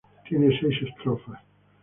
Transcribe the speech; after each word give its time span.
Tiene 0.27 0.57
seis 0.59 0.81
estrofas. 0.81 1.39